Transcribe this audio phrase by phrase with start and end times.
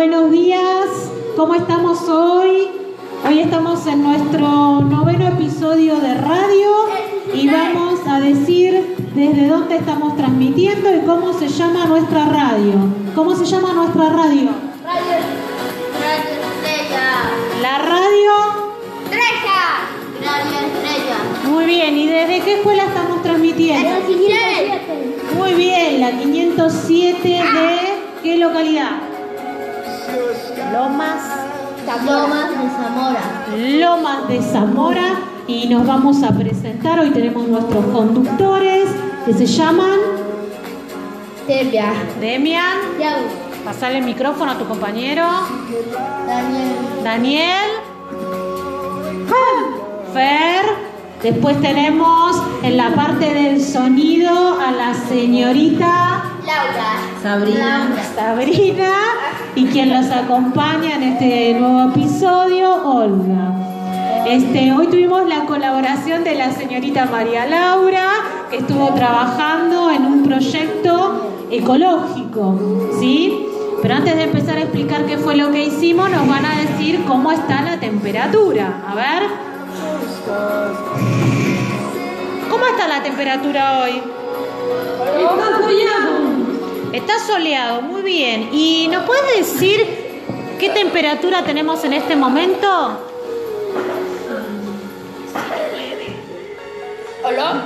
[0.00, 1.12] buenos días.
[1.36, 2.68] ¿Cómo estamos hoy?
[3.22, 6.70] Hoy estamos en nuestro noveno episodio de radio
[7.34, 12.76] y vamos a decir desde dónde estamos transmitiendo y cómo se llama nuestra radio.
[13.14, 14.48] ¿Cómo se llama nuestra radio?
[14.82, 15.16] Radio,
[16.00, 17.10] Radio Estrella.
[17.60, 18.32] La radio.
[19.04, 19.60] Estrella.
[20.24, 21.50] Radio Estrella.
[21.50, 21.98] Muy bien.
[21.98, 23.86] ¿Y desde qué escuela estamos transmitiendo?
[23.86, 25.34] La 507.
[25.36, 26.00] Muy bien.
[26.00, 27.42] La 507 de
[28.22, 29.09] qué localidad?
[30.72, 31.22] Lomas.
[32.04, 33.22] Lomas de Zamora.
[33.56, 37.00] Lomas de Zamora y nos vamos a presentar.
[37.00, 38.88] Hoy tenemos nuestros conductores
[39.26, 39.98] que se llaman.
[42.20, 42.62] Demian.
[43.00, 43.18] Yau.
[43.64, 45.26] Pasarle el micrófono a tu compañero.
[46.26, 46.76] Daniel.
[47.02, 47.70] Daniel.
[50.12, 50.90] Fer.
[51.22, 56.92] Después tenemos en la parte del sonido a la señorita Laura.
[57.22, 57.78] Sabrina.
[57.78, 58.02] Laura.
[58.14, 59.19] Sabrina
[59.54, 63.54] y quien los acompaña en este nuevo episodio, Olga.
[64.26, 68.06] Este, hoy tuvimos la colaboración de la señorita María Laura,
[68.50, 72.58] que estuvo trabajando en un proyecto ecológico,
[73.00, 73.46] ¿sí?
[73.82, 77.04] Pero antes de empezar a explicar qué fue lo que hicimos, nos van a decir
[77.06, 78.82] cómo está la temperatura.
[78.86, 79.22] A ver.
[82.50, 84.02] ¿Cómo está la temperatura hoy?
[87.30, 88.48] Soleado, muy bien.
[88.52, 89.86] ¿Y nos puedes decir
[90.58, 92.98] qué temperatura tenemos en este momento?
[97.22, 97.62] Hola.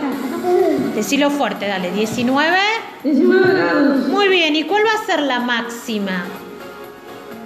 [0.95, 1.91] Decilo fuerte, dale.
[1.93, 2.59] 19.
[3.05, 4.09] 19 grados.
[4.09, 4.55] Muy bien.
[4.55, 6.27] ¿Y cuál va a ser la máxima?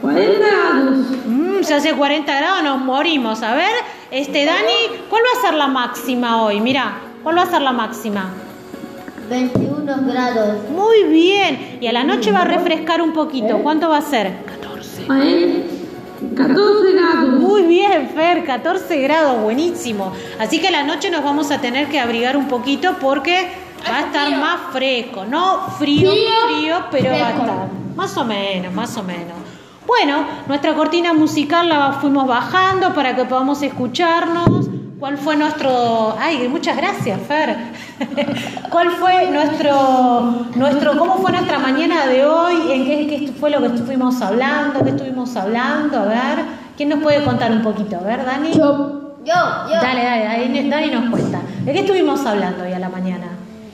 [0.02, 0.96] 40 grados.
[1.24, 3.44] Mm, si hace 40 grados nos morimos.
[3.44, 3.76] A ver,
[4.10, 6.60] este Dani, ¿cuál va a ser la máxima hoy?
[6.60, 8.28] Mira, ¿cuál va a ser la máxima?
[9.28, 10.56] 21 grados.
[10.70, 11.78] Muy bien.
[11.80, 13.58] Y a la noche va a refrescar un poquito.
[13.62, 14.44] ¿Cuánto va a ser?
[14.44, 15.06] 14.
[15.08, 15.64] Ahí,
[16.36, 17.40] 14 grados.
[17.40, 20.12] Muy bien, Fer, 14 grados, buenísimo.
[20.38, 23.48] Así que a la noche nos vamos a tener que abrigar un poquito porque
[23.88, 28.24] va a estar más fresco, no frío, Frío, frío, pero va a estar más o
[28.24, 29.36] menos, más o menos.
[29.86, 34.67] Bueno, nuestra cortina musical la fuimos bajando para que podamos escucharnos.
[34.98, 36.16] ¿Cuál fue nuestro...
[36.18, 37.56] Ay, muchas gracias, Fer.
[38.70, 42.72] ¿Cuál fue nuestro, nuestro, cómo fue nuestra mañana de hoy?
[42.72, 44.82] ¿En qué, qué fue lo que estuvimos hablando?
[44.82, 46.00] ¿Qué estuvimos hablando?
[46.00, 46.44] A ver,
[46.76, 47.96] ¿quién nos puede contar un poquito?
[47.96, 48.52] A ver, Dani.
[48.52, 49.14] Yo.
[49.24, 49.34] Yo.
[49.70, 51.42] Dale, dale, Dani, Dani nos cuenta.
[51.64, 53.26] ¿De qué estuvimos hablando hoy a la mañana?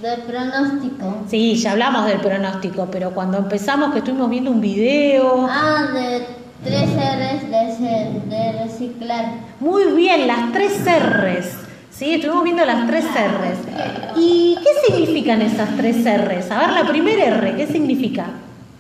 [0.03, 1.23] De pronóstico.
[1.27, 5.47] Sí, ya hablamos del pronóstico, pero cuando empezamos que estuvimos viendo un video...
[5.49, 6.34] Ah, de
[6.65, 9.27] tres R's de, de reciclar.
[9.61, 11.59] Muy bien, las tres R's.
[11.91, 14.17] Sí, estuvimos viendo las tres R's.
[14.17, 16.51] ¿Y qué significan esas tres R's?
[16.51, 18.27] A ver, la primera R, ¿qué significa?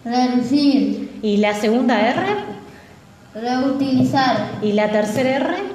[0.04, 1.20] Reducir.
[1.22, 2.22] ¿Y la segunda R?
[3.34, 4.48] Reutilizar.
[4.62, 5.74] ¿Y la tercera R?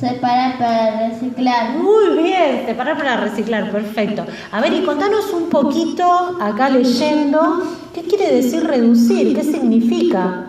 [0.00, 1.76] Separar para reciclar.
[1.78, 4.24] Muy bien, separar para reciclar, perfecto.
[4.52, 7.62] A ver, y contanos un poquito, acá leyendo,
[7.94, 9.34] ¿qué quiere decir reducir?
[9.34, 10.44] ¿Qué significa?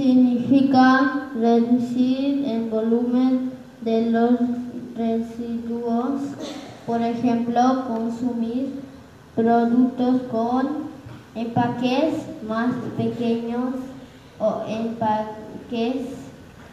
[0.00, 3.52] Significa reducir el volumen
[3.82, 4.40] de los
[4.96, 6.22] residuos.
[6.86, 8.80] Por ejemplo, consumir
[9.36, 10.88] productos con
[11.34, 12.14] empaques
[12.48, 13.74] más pequeños
[14.38, 16.06] o empaques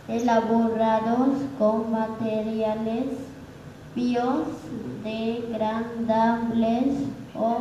[0.08, 1.28] elaborados
[1.60, 3.08] con materiales
[3.94, 6.94] biodegradables
[7.36, 7.58] o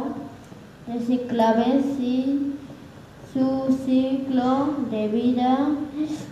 [0.86, 2.55] reciclables y
[3.32, 5.68] su ciclo de vida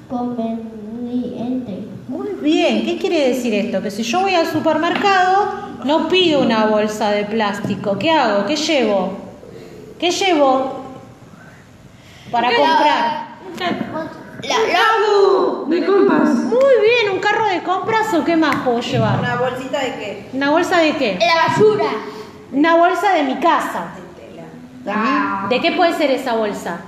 [0.09, 1.89] conveniente.
[2.09, 3.83] Muy bien, ¿qué quiere decir esto?
[3.83, 7.99] Que si yo voy al supermercado, no pido una bolsa de plástico.
[7.99, 8.47] ¿Qué hago?
[8.47, 9.13] ¿Qué llevo?
[9.99, 10.85] ¿Qué llevo
[12.31, 13.25] para comprar?
[13.57, 16.35] Carro de compras.
[16.35, 19.19] Muy bien, ¿un carro de compras o qué más puedo llevar?
[19.19, 20.29] ¿Una bolsita de qué?
[20.33, 21.19] ¿Una bolsa de qué?
[21.19, 21.85] La basura.
[22.53, 23.87] Una bolsa de mi casa.
[24.87, 26.81] Ah, ¿De qué puede ser esa bolsa?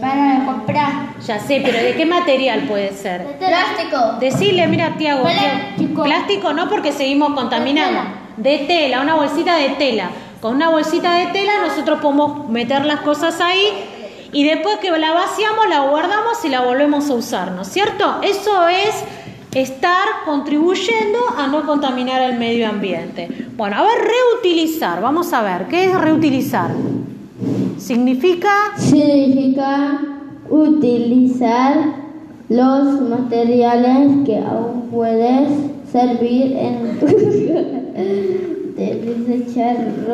[0.00, 0.92] Para comprar.
[1.26, 3.38] Ya sé, pero ¿de qué material puede ser?
[3.38, 4.18] Plástico.
[4.20, 6.02] Decirle, mira, Tiago, Plástico.
[6.04, 8.00] plástico no porque seguimos contaminando.
[8.36, 10.10] De tela, una bolsita de tela.
[10.40, 13.66] Con una bolsita de tela nosotros podemos meter las cosas ahí
[14.32, 18.18] y después que la vaciamos la guardamos y la volvemos a usar, ¿no es cierto?
[18.22, 19.04] Eso es
[19.54, 23.28] estar contribuyendo a no contaminar el medio ambiente.
[23.56, 25.00] Bueno, a ver, reutilizar.
[25.00, 26.70] Vamos a ver, ¿qué es reutilizar?
[27.78, 30.00] Significa Significa
[30.48, 32.04] utilizar
[32.48, 35.48] los materiales que aún puedes
[35.90, 37.06] servir en tu.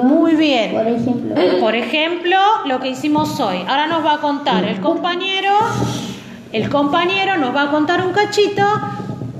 [0.04, 0.72] Muy bien.
[0.72, 2.36] Por ejemplo, Por ejemplo,
[2.66, 3.56] lo que hicimos hoy.
[3.66, 5.50] Ahora nos va a contar el compañero,
[6.52, 8.62] el compañero nos va a contar un cachito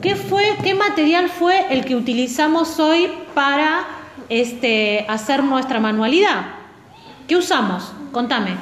[0.00, 3.84] qué fue, qué material fue el que utilizamos hoy para
[4.30, 6.59] este hacer nuestra manualidad.
[7.30, 7.92] ¿Qué usamos?
[8.10, 8.56] Contame.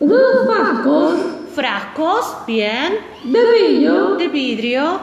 [0.00, 1.14] Dos frascos
[1.54, 4.98] Frascos, bien, de brillo de vidrio.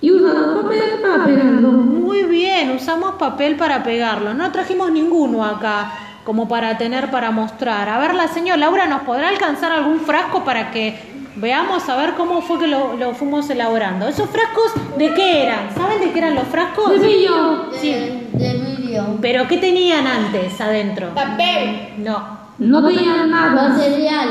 [0.00, 1.68] y usamos papel para pegarlo.
[1.70, 4.32] Muy bien, usamos papel para pegarlo.
[4.32, 5.92] No trajimos ninguno acá
[6.24, 7.90] como para tener para mostrar.
[7.90, 10.98] A ver, la señora Laura, ¿nos podrá alcanzar algún frasco para que
[11.36, 14.08] veamos a ver cómo fue que lo, lo fuimos elaborando?
[14.08, 15.74] ¿Esos frascos de qué eran?
[15.76, 16.92] ¿Saben de qué eran los frascos?
[16.92, 17.66] De brillo.
[17.82, 19.18] de, de vidrio.
[19.20, 21.14] ¿Pero qué tenían antes adentro?
[21.14, 21.94] Papel.
[21.98, 23.68] No, No tenía nada.
[23.70, 24.28] Material.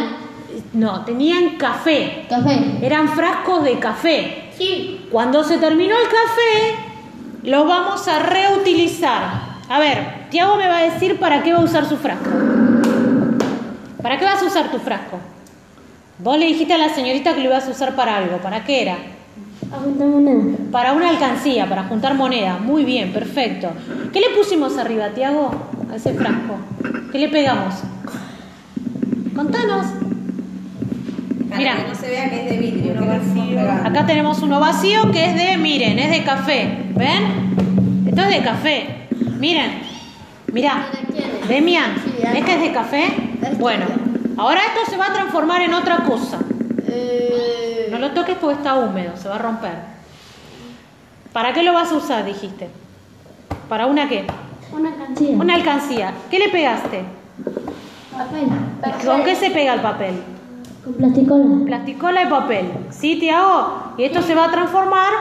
[0.73, 2.25] no, tenían café.
[2.29, 2.79] Café.
[2.81, 4.49] Eran frascos de café.
[4.57, 5.07] Sí.
[5.11, 6.75] Cuando se terminó el café,
[7.43, 9.55] lo vamos a reutilizar.
[9.67, 12.29] A ver, Tiago me va a decir para qué va a usar su frasco.
[14.01, 15.19] ¿Para qué vas a usar tu frasco?
[16.19, 18.37] Vos le dijiste a la señorita que lo ibas a usar para algo.
[18.37, 18.95] ¿Para qué era?
[19.97, 20.57] Moneda.
[20.71, 22.57] Para una alcancía, para juntar moneda.
[22.59, 23.69] Muy bien, perfecto.
[24.13, 25.51] ¿Qué le pusimos arriba, Tiago,
[25.91, 26.57] a ese frasco?
[27.11, 27.75] ¿Qué le pegamos?
[29.35, 29.85] Contanos.
[31.49, 31.75] Para Mira.
[31.77, 32.93] que no se vea que es de vidrio.
[32.93, 33.59] que.
[33.87, 36.77] Acá tenemos uno vacío que es de, miren, es de café.
[36.95, 38.05] ¿Ven?
[38.07, 38.85] Esto es de café.
[39.39, 39.81] Miren.
[40.53, 40.87] Mira.
[41.47, 43.05] Demian, Sí, ¿ves que es de café?
[43.59, 43.85] Bueno,
[44.37, 46.39] ahora esto se va a transformar en otra cosa.
[46.87, 47.74] Eh,
[48.05, 49.73] lo toques porque está húmedo, se va a romper.
[51.33, 52.69] ¿Para qué lo vas a usar, dijiste?
[53.67, 54.27] ¿Para una qué?
[54.71, 55.39] una canción.
[55.39, 56.13] Una alcancía.
[56.29, 57.03] ¿Qué le pegaste?
[58.11, 58.47] Papel.
[59.01, 60.21] ¿Y ¿Con qué se pega el papel?
[60.83, 61.65] Con plasticola.
[61.65, 62.71] Plasticola y papel.
[62.89, 63.93] ¿Sí, Tiago?
[63.97, 65.11] Y esto se va a transformar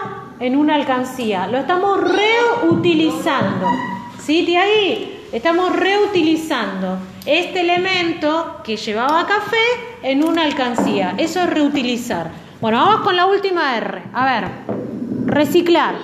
[0.41, 1.47] en una alcancía.
[1.47, 3.67] Lo estamos reutilizando.
[4.21, 5.11] ¿Sí, Tiagui?
[5.33, 9.57] Estamos reutilizando este elemento que llevaba café
[10.03, 11.15] en una alcancía.
[11.17, 12.44] Eso es reutilizar.
[12.65, 14.05] Bueno, vamos con la última R.
[14.15, 14.49] A ver,
[15.27, 15.97] reciclar.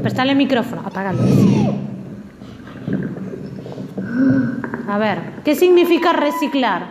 [0.00, 1.18] Prestale el micrófono, apagalo.
[4.88, 6.86] A ver, ¿qué significa reciclar?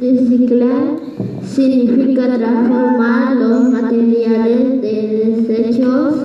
[0.00, 0.96] Reciclar
[1.44, 6.16] significa transformar los materiales de desechos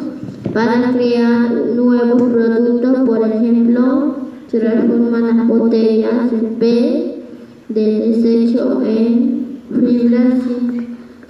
[0.51, 3.07] para crear nuevos productos.
[3.07, 4.16] Por ejemplo,
[4.48, 7.19] se transforman las botellas en de
[7.69, 10.62] desecho en fibras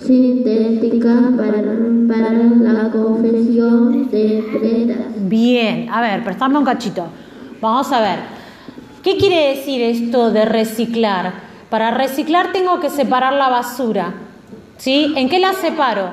[0.03, 1.61] sin- sintéticas para,
[2.07, 2.33] para
[2.73, 4.97] la confección de prendas.
[5.29, 7.05] Bien, a ver, prestame un cachito.
[7.61, 8.19] Vamos a ver.
[9.03, 11.33] ¿Qué quiere decir esto de reciclar?
[11.69, 14.13] Para reciclar tengo que separar la basura.
[14.77, 15.13] ¿Sí?
[15.15, 16.09] ¿En qué la separo?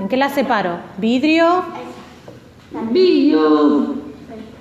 [0.00, 0.76] ¿En qué la separo?
[0.98, 1.62] ¿Vidrio?
[2.90, 3.94] Brillo,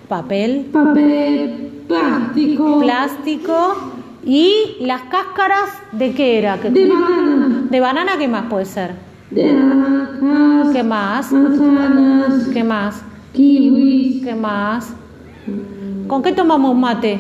[0.08, 0.68] ¿Papel?
[0.72, 3.76] papel, plástico, ¿Plástico?
[4.24, 6.60] ¿Y las cáscaras de qué era?
[6.60, 8.92] ¿Qué- de banana, ¿De banana qué más puede ser?
[9.32, 11.32] de naranjas, ¿Qué más?
[11.32, 13.02] manzanas, ¿Qué más?
[13.34, 14.94] kiwis, ¿Qué más?
[16.08, 17.20] ¿Con qué tomamos mate?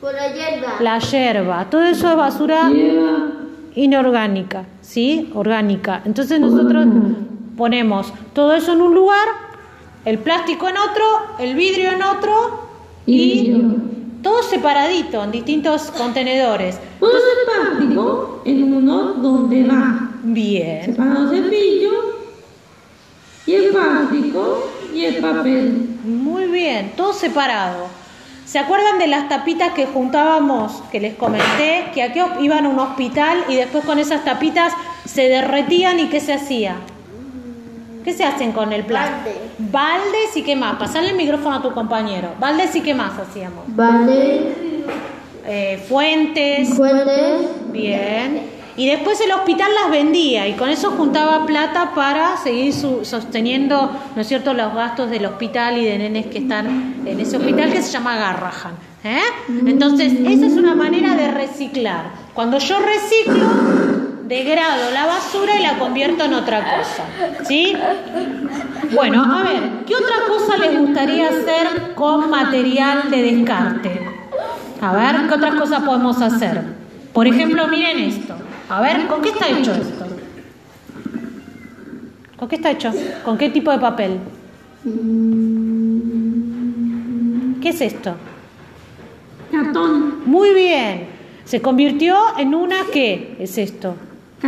[0.00, 0.74] Por la hierba.
[0.80, 1.66] La yerba.
[1.70, 2.70] Todo eso es basura
[3.74, 5.30] inorgánica, ¿sí?
[5.34, 6.02] Orgánica.
[6.04, 6.86] Entonces nosotros
[7.56, 9.26] ponemos todo eso en un lugar,
[10.04, 11.04] el plástico en otro,
[11.38, 12.32] el vidrio en otro
[13.06, 13.52] y.
[14.26, 16.80] todo separadito en distintos contenedores.
[16.98, 20.10] Todo el plástico en uno donde va.
[20.24, 20.84] Bien.
[20.84, 21.92] Separado el brillo
[23.46, 25.98] y el plástico y el papel.
[26.02, 27.86] Muy bien, todo separado.
[28.46, 32.80] ¿Se acuerdan de las tapitas que juntábamos, que les comenté, que aquí iban a un
[32.80, 34.72] hospital y después con esas tapitas
[35.04, 36.74] se derretían y qué se hacía?
[38.06, 39.36] ¿Qué se hacen con el plástico?
[39.58, 40.76] Baldes y qué más.
[40.76, 42.28] Pasarle el micrófono a tu compañero.
[42.38, 43.64] Baldes y qué más hacíamos.
[43.66, 44.54] Vale.
[45.44, 46.72] Eh, fuentes.
[46.74, 47.72] Fuentes.
[47.72, 48.42] Bien.
[48.76, 53.90] Y después el hospital las vendía y con eso juntaba plata para seguir su- sosteniendo,
[54.14, 57.72] ¿no es cierto?, los gastos del hospital y de nenes que están en ese hospital
[57.72, 58.74] que se llama Garrahan.
[59.02, 59.18] ¿eh?
[59.66, 62.04] Entonces, esa es una manera de reciclar.
[62.34, 63.46] Cuando yo reciclo,
[64.28, 67.04] degrado la basura y la convierto en otra cosa.
[67.44, 67.76] ¿Sí?
[68.94, 74.00] Bueno, a ver, ¿qué otra cosa les gustaría hacer con material de descarte?
[74.80, 76.60] A ver, ¿qué otras cosas podemos hacer?
[77.12, 78.34] Por ejemplo, miren esto.
[78.68, 80.06] A ver, ¿con qué está hecho esto?
[82.36, 82.92] ¿Con qué está hecho?
[83.24, 84.18] ¿Con qué tipo de papel?
[87.62, 88.14] ¿Qué es esto?
[89.50, 91.16] Cartón, Muy bien.
[91.44, 93.94] Se convirtió en una ¿qué es esto?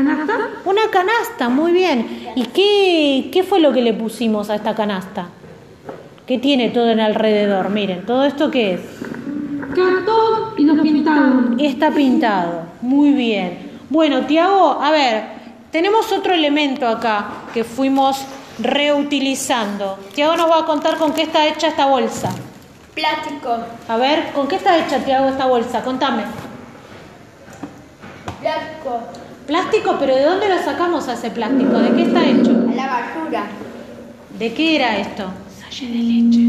[0.04, 2.32] Canasta, Una canasta, muy bien.
[2.34, 5.28] ¿Y qué, qué fue lo que le pusimos a esta canasta?
[6.26, 7.70] ¿Qué tiene todo en alrededor?
[7.70, 8.80] Miren, ¿todo esto qué es?
[9.74, 11.44] Cartón y los pintados.
[11.58, 12.62] Está pintado.
[12.82, 13.70] Muy bien.
[13.88, 15.24] Bueno, Tiago, a ver,
[15.70, 18.22] tenemos otro elemento acá que fuimos
[18.58, 19.98] reutilizando.
[20.14, 22.30] Tiago nos va a contar con qué está hecha esta bolsa.
[22.94, 23.56] Plástico.
[23.88, 25.82] A ver, ¿con qué está hecha, Tiago, esta bolsa?
[25.82, 26.24] Contame.
[28.40, 29.00] Plástico.
[29.48, 31.78] Plástico, pero ¿de dónde lo sacamos a ese plástico?
[31.78, 32.50] ¿De qué está hecho?
[32.50, 33.46] A la basura.
[34.38, 35.24] ¿De qué era esto?
[35.58, 36.40] Salle de leche.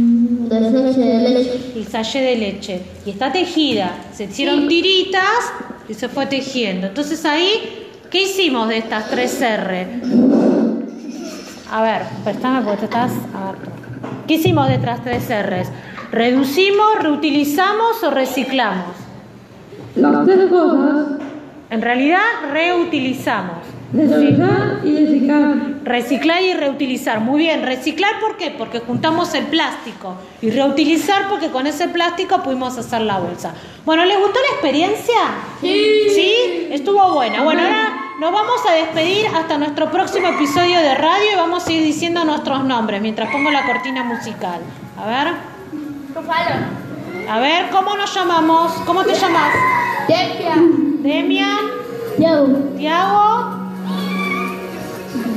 [0.50, 1.60] Deseche de leche.
[1.78, 2.82] El salle de leche.
[3.06, 3.96] Y está tejida.
[4.12, 5.54] Se hicieron tiritas
[5.88, 6.88] y se fue tejiendo.
[6.88, 10.02] Entonces ahí, ¿qué hicimos de estas tres R?
[11.72, 13.14] A ver, préstame porque te estás...
[13.34, 13.62] A ver.
[14.28, 15.70] ¿Qué hicimos de estas tres R's?
[16.12, 18.94] ¿Reducimos, reutilizamos o reciclamos?
[19.96, 21.29] Las tres cosas.
[21.70, 22.22] En realidad,
[22.52, 23.58] reutilizamos.
[23.92, 25.56] Desechar y reciclar.
[25.84, 27.20] Reciclar y reutilizar.
[27.22, 28.52] Muy bien, reciclar ¿por qué?
[28.52, 30.16] Porque juntamos el plástico.
[30.42, 33.54] Y reutilizar porque con ese plástico pudimos hacer la bolsa.
[33.86, 35.16] Bueno, ¿les gustó la experiencia?
[35.62, 36.04] Sí.
[36.10, 36.34] ¿Sí?
[36.72, 37.44] Estuvo buena.
[37.44, 41.72] Bueno, ahora nos vamos a despedir hasta nuestro próximo episodio de radio y vamos a
[41.72, 44.60] ir diciendo nuestros nombres mientras pongo la cortina musical.
[44.98, 45.34] A ver.
[47.30, 48.72] A ver, ¿cómo nos llamamos?
[48.86, 49.54] ¿Cómo te llamas?
[50.08, 50.56] Tepia.
[51.00, 51.64] Demian,
[52.20, 52.76] Yau.
[52.76, 53.56] Tiago,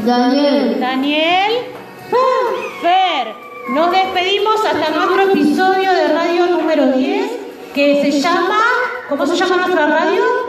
[0.04, 0.80] Daniel.
[0.80, 1.52] Daniel,
[2.82, 3.34] Fer.
[3.68, 7.30] Nos despedimos hasta nuestro episodio de radio número 10
[7.72, 8.58] que se llama,
[9.08, 10.41] ¿cómo se llama nuestra radio?